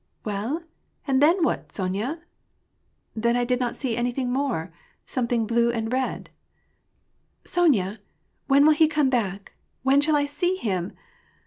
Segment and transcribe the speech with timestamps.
[0.25, 0.63] "Well,
[1.05, 2.23] and then what, Sonya?"
[2.95, 4.73] '*' Then I did not see anything more!
[5.05, 6.31] Something blue and red"
[7.53, 7.99] —"Sonya!
[8.47, 9.53] When will he come back?
[9.83, 10.93] When shall I see him